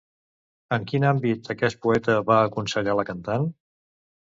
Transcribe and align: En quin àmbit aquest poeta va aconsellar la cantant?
En 0.77 0.87
quin 0.91 1.05
àmbit 1.09 1.51
aquest 1.55 1.79
poeta 1.85 2.17
va 2.31 2.39
aconsellar 2.49 2.99
la 3.03 3.09
cantant? 3.13 3.49